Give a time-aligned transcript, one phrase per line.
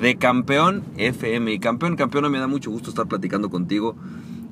[0.00, 1.52] de Campeón FM.
[1.52, 3.96] Y campeón, campeona, me da mucho gusto estar platicando contigo.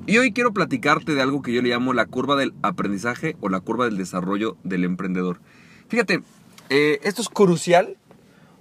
[0.05, 3.49] Y hoy quiero platicarte de algo que yo le llamo la curva del aprendizaje o
[3.49, 5.39] la curva del desarrollo del emprendedor.
[5.89, 6.21] Fíjate,
[6.69, 7.97] eh, esto es crucial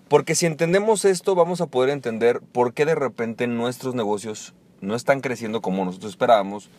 [0.09, 4.95] porque si entendemos esto vamos a poder entender por qué de repente nuestros negocios no
[4.95, 6.71] están creciendo como nosotros esperábamos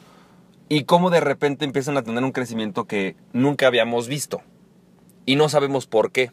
[0.69, 4.41] y cómo de repente empiezan a tener un crecimiento que nunca habíamos visto.
[5.25, 6.31] Y no sabemos por qué.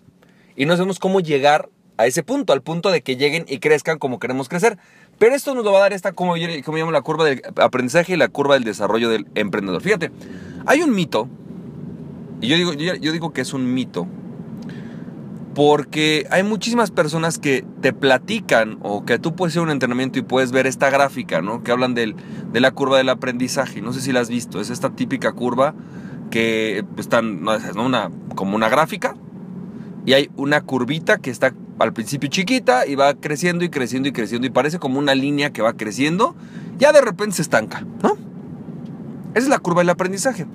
[0.57, 3.99] Y no sabemos cómo llegar a ese punto, al punto de que lleguen y crezcan
[3.99, 4.79] como queremos crecer.
[5.19, 8.15] Pero esto nos lo va a dar esta, como yo, llamo, la curva del aprendizaje
[8.15, 9.81] y la curva del desarrollo del emprendedor.
[9.81, 10.11] Fíjate,
[10.67, 11.29] hay un mito,
[12.41, 14.09] y yo digo, yo, digo que es un mito,
[15.55, 20.23] porque hay muchísimas personas que te platican o que tú puedes hacer un entrenamiento y
[20.23, 21.63] puedes ver esta gráfica, ¿no?
[21.63, 22.15] Que hablan de
[22.53, 23.81] la curva del aprendizaje.
[23.81, 24.61] No sé si la has visto.
[24.61, 25.75] Es esta típica curva
[26.33, 27.85] que están, no, ¿no?
[27.85, 29.15] Una, como una gráfica.
[30.07, 34.13] Y hay una curvita que está al principio chiquita y va creciendo y creciendo y
[34.13, 34.47] creciendo.
[34.47, 36.35] Y parece como una línea que va creciendo.
[36.79, 38.17] Ya de repente se estanca, ¿no?
[39.35, 40.47] Esa es la curva del aprendizaje.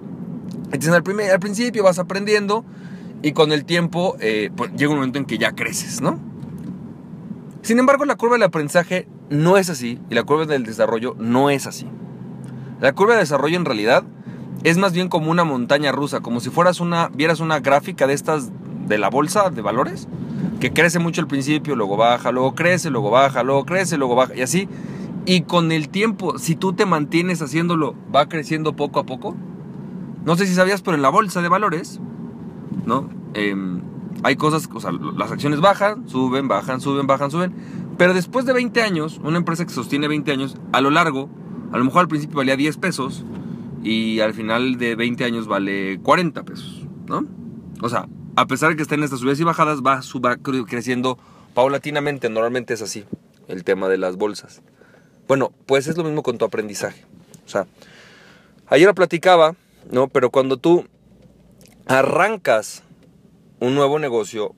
[0.66, 2.64] Entonces al, primer, al principio vas aprendiendo
[3.22, 6.20] y con el tiempo eh, pues, llega un momento en que ya creces, ¿no?
[7.62, 11.50] Sin embargo, la curva del aprendizaje no es así y la curva del desarrollo no
[11.50, 11.88] es así.
[12.80, 14.04] La curva de desarrollo en realidad
[14.64, 18.14] es más bien como una montaña rusa, como si fueras una, vieras una gráfica de
[18.14, 18.52] estas
[18.90, 20.10] de la bolsa de valores,
[20.60, 24.36] que crece mucho al principio, luego baja, luego crece, luego baja, luego crece, luego baja,
[24.36, 24.68] y así.
[25.26, 29.38] Y con el tiempo, si tú te mantienes haciéndolo, va creciendo poco a poco.
[30.26, 32.02] No sé si sabías, pero en la bolsa de valores
[32.86, 33.10] ¿no?
[33.34, 33.82] Em,
[34.24, 37.54] hay cosas, o sea, las acciones bajan, suben, bajan, suben, bajan, suben.
[37.98, 41.30] Pero después de 20 años, una empresa que sostiene 20 años, a lo largo,
[41.72, 43.26] a lo mejor al principio valía 10 pesos
[43.84, 47.26] y al final de 20 años vale 40 pesos, ¿no?
[47.82, 48.08] O sea,
[48.40, 51.20] a pesar de que está en estas subidas y bajadas, va, va creciendo
[51.54, 52.30] paulatinamente.
[52.30, 53.04] Normalmente es así,
[53.50, 54.62] el tema de las bolsas.
[55.28, 57.04] Bueno, pues es lo mismo con tu aprendizaje.
[57.46, 57.68] O sea,
[58.68, 59.56] ayer platicaba,
[59.92, 60.08] ¿no?
[60.08, 60.88] Pero cuando tú
[61.86, 62.84] arrancas
[63.60, 64.56] un nuevo negocio,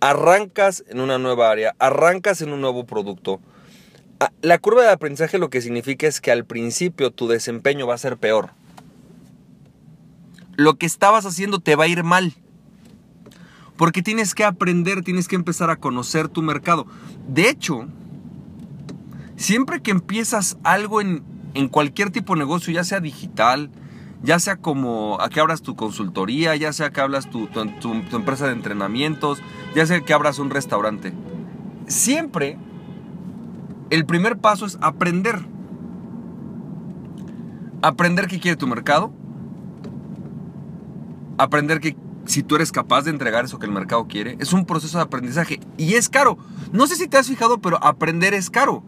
[0.00, 3.40] arrancas en una nueva área, arrancas en un nuevo producto,
[4.40, 7.98] la curva de aprendizaje lo que significa es que al principio tu desempeño va a
[7.98, 8.52] ser peor.
[10.56, 12.32] Lo que estabas haciendo te va a ir mal.
[13.78, 16.86] Porque tienes que aprender, tienes que empezar a conocer tu mercado.
[17.26, 17.86] De hecho,
[19.36, 21.22] siempre que empiezas algo en,
[21.54, 23.70] en cualquier tipo de negocio, ya sea digital,
[24.22, 28.46] ya sea como a que abras tu consultoría, ya sea que abras tu, tu, empresa
[28.46, 29.40] de entrenamientos,
[29.74, 31.12] ya sea que abras un restaurante.
[31.86, 32.58] Siempre
[33.90, 35.46] el primer paso es aprender.
[37.80, 39.12] Aprender qué quiere tu mercado.
[41.38, 41.96] Aprender que
[42.28, 44.36] si tú eres capaz de entregar eso que el mercado quiere.
[44.38, 46.38] Es un proceso de aprendizaje y es caro.
[46.72, 48.84] No sé si te has fijado, pero aprender es caro.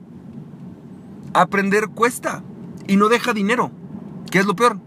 [1.34, 2.45] Aprender cuesta
[2.87, 3.73] y no deja dinero.
[4.31, 4.79] ¿Qué es lo peor?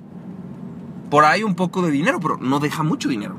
[1.14, 3.36] por ahí un poco de dinero, pero no deja mucho dinero.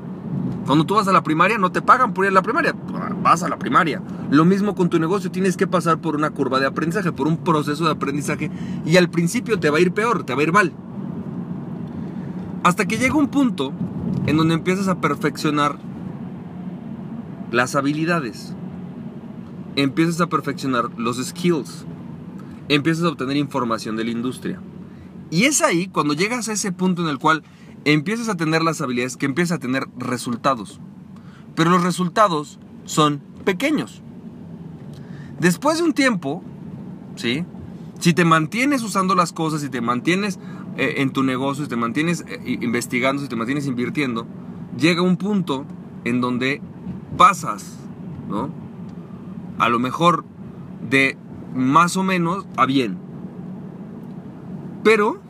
[0.65, 2.73] Cuando tú vas a la primaria, no te pagan por ir a la primaria,
[3.21, 4.01] vas a la primaria.
[4.31, 7.35] Lo mismo con tu negocio, tienes que pasar por una curva de aprendizaje, por un
[7.35, 8.49] proceso de aprendizaje,
[8.85, 10.71] y al principio te va a ir peor, te va a ir mal.
[12.63, 13.73] Hasta que llega un punto
[14.27, 15.77] en donde empiezas a perfeccionar
[17.51, 18.53] las habilidades,
[19.75, 21.85] empiezas a perfeccionar los skills,
[22.69, 24.59] empiezas a obtener información de la industria.
[25.29, 27.43] Y es ahí cuando llegas a ese punto en el cual
[27.83, 30.79] empiezas a tener las habilidades, que empiezas a tener resultados.
[31.55, 34.01] Pero los resultados son pequeños.
[35.39, 36.43] Después de un tiempo,
[37.15, 37.45] ¿sí?
[37.99, 40.39] Si te mantienes usando las cosas, si te mantienes
[40.77, 44.27] eh, en tu negocio, si te mantienes eh, investigando, si te mantienes invirtiendo,
[44.77, 45.65] llega un punto
[46.03, 46.61] en donde
[47.17, 47.77] pasas,
[48.29, 48.49] ¿no?
[49.57, 50.25] A lo mejor
[50.89, 51.17] de
[51.55, 52.97] más o menos a bien.
[54.83, 55.21] Pero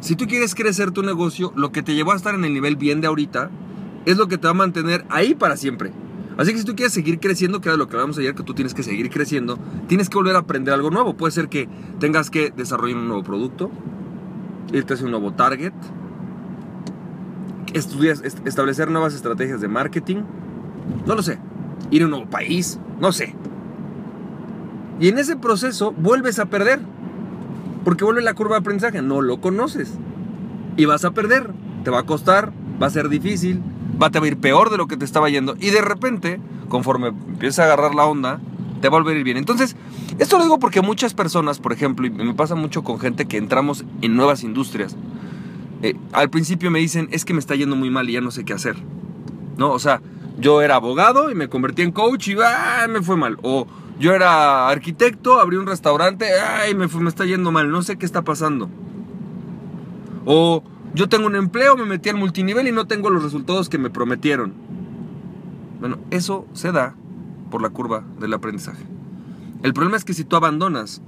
[0.00, 2.76] si tú quieres crecer tu negocio, lo que te llevó a estar en el nivel
[2.76, 3.50] bien de ahorita
[4.04, 5.92] es lo que te va a mantener ahí para siempre.
[6.36, 8.54] Así que si tú quieres seguir creciendo, que era lo que hablamos ayer, que tú
[8.54, 11.14] tienes que seguir creciendo, tienes que volver a aprender algo nuevo.
[11.14, 11.68] Puede ser que
[11.98, 13.70] tengas que desarrollar un nuevo producto,
[14.72, 15.72] irte hacia un nuevo target,
[17.72, 20.22] estudias, establecer nuevas estrategias de marketing,
[21.06, 21.38] no lo sé,
[21.90, 23.34] ir a un nuevo país, no sé.
[25.00, 26.80] Y en ese proceso vuelves a perder.
[27.84, 29.02] Porque vuelve la curva de aprendizaje.
[29.02, 29.92] No lo conoces.
[30.76, 31.50] Y vas a perder.
[31.84, 32.52] Te va a costar,
[32.82, 33.62] va a ser difícil,
[34.00, 35.56] va a ir peor de lo que te estaba yendo.
[35.58, 38.40] Y de repente, conforme empiezas a agarrar la onda,
[38.80, 39.36] te va a volver a ir bien.
[39.36, 39.76] Entonces,
[40.18, 43.36] esto lo digo porque muchas personas, por ejemplo, y me pasa mucho con gente que
[43.36, 44.96] entramos en nuevas industrias,
[45.82, 48.30] eh, al principio me dicen, es que me está yendo muy mal y ya no
[48.30, 48.76] sé qué hacer.
[49.56, 49.70] ¿No?
[49.70, 50.00] O sea,
[50.38, 53.38] yo era abogado y me convertí en coach y ¡ay, me fue mal.
[53.42, 53.66] O
[53.98, 57.70] yo era arquitecto, abrí un restaurante, ¡ay, me, me está yendo mal!
[57.70, 58.68] No sé qué está pasando.
[60.26, 60.62] O
[60.96, 63.90] yo tengo un empleo, me metí al multinivel y no tengo los resultados que me
[63.90, 64.54] prometieron.
[65.78, 66.96] Bueno, eso se da
[67.50, 68.82] por la curva del aprendizaje.
[69.62, 71.02] El problema es que si tú abandonas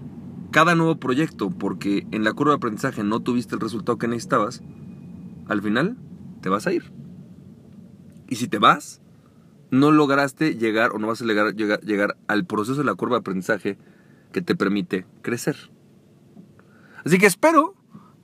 [0.50, 4.60] cada nuevo proyecto porque en la curva de aprendizaje no tuviste el resultado que necesitabas,
[5.48, 5.96] al final
[6.42, 6.92] te vas a ir.
[8.28, 9.00] Y si te vas,
[9.70, 13.20] no lograste llegar o no vas a llegar, llegar, al proceso de la curva de
[13.20, 13.78] aprendizaje
[14.32, 15.56] que te permite crecer.
[17.06, 17.77] Así que espero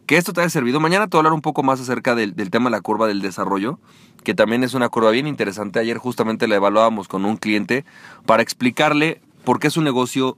[0.06, 0.80] que esto te haya servido.
[0.80, 3.20] Mañana te voy a hablar un poco más acerca del, tema de la curva del
[3.20, 3.78] desarrollo,
[4.22, 5.78] que también es una curva bien interesante.
[5.78, 7.84] Ayer justamente la evaluábamos con un cliente
[8.26, 10.36] para explicarle por qué su negocio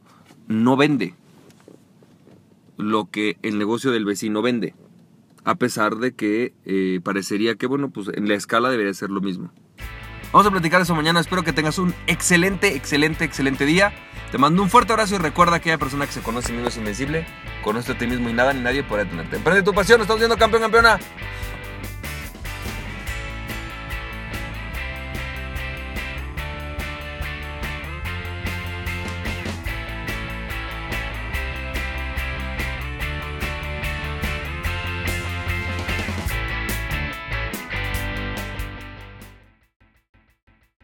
[0.49, 1.15] no vende
[2.77, 4.75] lo que el negocio del vecino vende.
[5.45, 9.21] A pesar de que eh, parecería que, bueno, pues en la escala debería ser lo
[9.21, 9.51] mismo.
[10.33, 11.21] Vamos a platicar eso mañana.
[11.21, 13.93] Espero que tengas un excelente, excelente, excelente día.
[14.31, 16.77] Te mando un fuerte abrazo y recuerda que aquella persona que se conoce mismo es
[16.77, 17.27] invencible.
[17.63, 19.37] Conoce a ti mismo y nada ni nadie puede detenerte.
[19.37, 20.01] Emprende tu pasión.
[20.01, 20.99] Estamos viendo campeón, campeona.